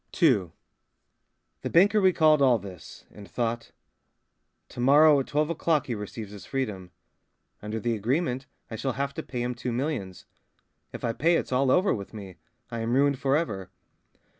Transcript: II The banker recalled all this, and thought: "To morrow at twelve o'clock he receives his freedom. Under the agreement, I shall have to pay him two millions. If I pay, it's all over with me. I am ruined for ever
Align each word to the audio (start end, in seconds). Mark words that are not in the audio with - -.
II 0.19 0.49
The 1.61 1.69
banker 1.69 2.01
recalled 2.01 2.41
all 2.41 2.57
this, 2.57 3.05
and 3.11 3.29
thought: 3.29 3.71
"To 4.69 4.79
morrow 4.79 5.19
at 5.19 5.27
twelve 5.27 5.51
o'clock 5.51 5.85
he 5.85 5.93
receives 5.93 6.31
his 6.31 6.43
freedom. 6.43 6.89
Under 7.61 7.79
the 7.79 7.93
agreement, 7.93 8.47
I 8.71 8.77
shall 8.77 8.93
have 8.93 9.13
to 9.13 9.21
pay 9.21 9.43
him 9.43 9.53
two 9.53 9.71
millions. 9.71 10.25
If 10.91 11.03
I 11.03 11.13
pay, 11.13 11.35
it's 11.35 11.51
all 11.51 11.69
over 11.69 11.93
with 11.93 12.15
me. 12.15 12.37
I 12.71 12.79
am 12.79 12.93
ruined 12.95 13.19
for 13.19 13.37
ever 13.37 13.69